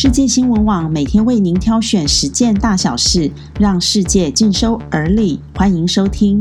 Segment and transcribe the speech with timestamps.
[0.00, 5.40] 世界新闻网每天为您挑选十件大小事，让世界尽收耳里。
[5.56, 6.40] 欢迎收听。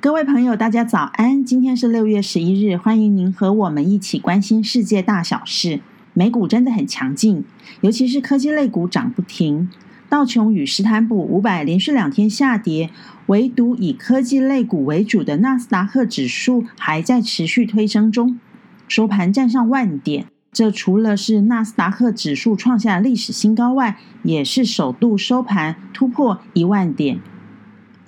[0.00, 1.44] 各位朋友，大家早安！
[1.44, 5.80] 今天是六月十一日，欢迎您和我们一起关心世界大小事。
[6.14, 7.42] 美股真的很强劲，
[7.80, 9.68] 尤其是科技类股涨不停。
[10.08, 12.90] 道琼与斯坦普五百连续两天下跌，
[13.26, 18.38] 唯独以科技类股为主的纳斯达克指数还在持续推升中。
[18.88, 27.20] 收盘站上万点，这除了是纳斯达克指数创下历史新高外，也是首度收盘突破一万点。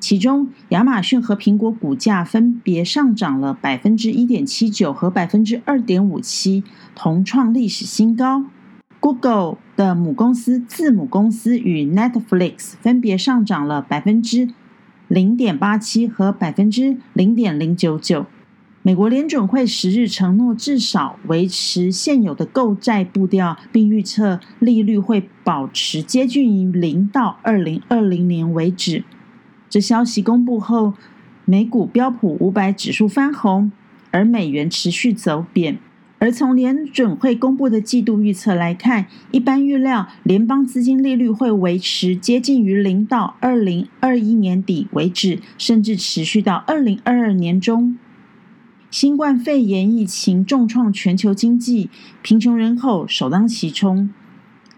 [0.00, 8.46] 其中，亚马逊和苹果股价分别上涨了百分之一点七九和百分之二点五七，同创历史新高。
[8.98, 14.48] Google 的母公司字母公司与 Netflix 分别上涨了百分之
[15.08, 18.24] 零点八七和百分之零点零九九。
[18.82, 29.04] 美国联准会十日承诺至少维持现有的购债步调，并预测利率会保持接近于零到二零二零年为止。
[29.68, 30.94] 这消息公布后，
[31.44, 33.70] 美股标普五百指数翻红，
[34.12, 35.78] 而美元持续走贬。
[36.18, 47.98] 而从联准会公布的季度预测来看，一般预料联邦资金利率会维持接近于零到二零二一年底为止，甚至持续到二零二二年中。
[48.90, 51.88] 新冠肺炎疫情重创全球经济，
[52.22, 54.10] 贫穷人口首当其冲。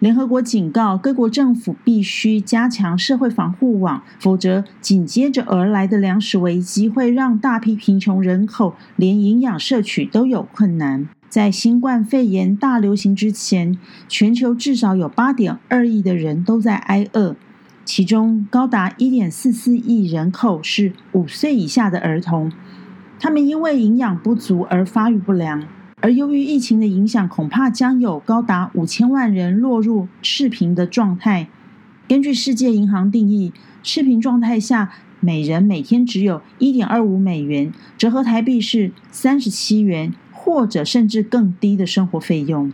[0.01, 11.09] 联合国警告各国政府必须加强社会防护网，否则紧接着而来的粮食危机会让大批贫穷人口连营养摄取都有困难。
[11.31, 13.79] 在新冠肺炎大流行之前，
[14.11, 17.35] 全球至少有八点二亿的人都在挨饿，
[17.87, 22.53] 其中高达一点四四亿人口是五岁以下的儿童。
[23.23, 25.63] 他们因为营养不足而发育不良，
[26.01, 31.47] 而由于疫情的影响，恐怕将有高达五千万人落入赤贫的状态。
[32.09, 34.91] 根据世界银行定义，赤贫状态下，
[35.21, 42.73] 每人每天只有一点二五美元，折合台币是三十七元，或者甚至更低的生活费用。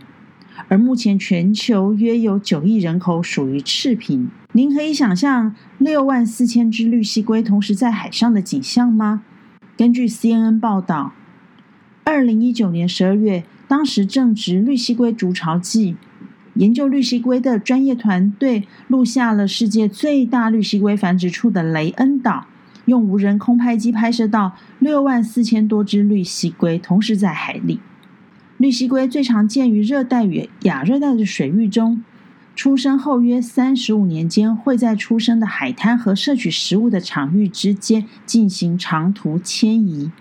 [0.67, 4.31] 而目前全球约有九亿人口属于赤贫。
[4.53, 9.21] 您可以想象六万四千只绿蜥龟同时在海上的景象吗？
[9.79, 11.13] 根据 CNN 报道，
[12.03, 15.95] 二零一九年十二月，当时正值绿蜥龟筑巢季，
[16.55, 22.47] 研究绿蜥龟的专业团队录下了世界最大绿蜥龟繁殖处的雷恩岛，
[22.87, 27.79] 用无人空拍机拍摄到六万四千多只绿蜥龟同时在海里。
[28.57, 32.03] 绿蜥龟最常见于热带与亚热带的水域中。
[32.59, 40.11] 出生后约三十五年间，会在出生的海滩和摄取食物的场域之间进行长途迁移。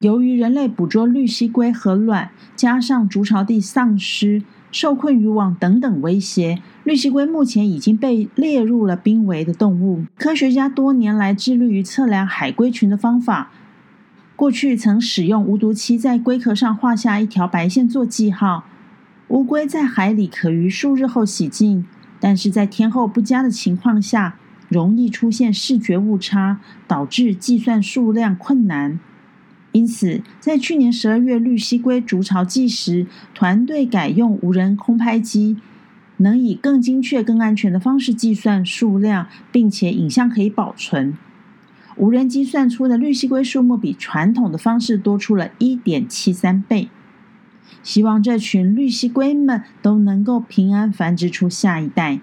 [0.00, 4.42] 由于人类捕捉绿蜥龟和卵，加上筑巢地丧失、
[4.72, 10.02] 受困渔网等等威胁，绿蜥龟目前已经被列入了濒危的动物。
[10.18, 13.52] 科学家多年来致力于测量海龟群的方法，
[14.34, 18.64] 过去曾使用无毒漆在龟壳上画下一条白线做记号。
[19.30, 21.86] 乌龟在海里可于数日后洗净，
[22.18, 24.36] 但是在天候不佳的情况下，
[24.68, 26.58] 容易出现视觉误差，
[26.88, 28.98] 导致计算数量困难。
[29.70, 35.56] 因此，在去年十二月绿蜥龟筑巢季时，团队改用无人空拍机，
[36.16, 41.16] 能以更精确、更安全的方式计算数量，并且影像可以保存。
[41.96, 46.88] 无人机算出的绿蜥龟数目比传统的方式多出了一点七三倍。
[47.82, 52.20] 希望这群绿蜥龟们都能够平安繁殖出下一代。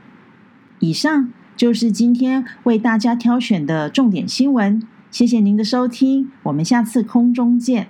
[0.80, 4.82] 以上就是今天为大家挑选的重点新闻。
[5.10, 7.88] 谢谢您的收听，我们下次空中见。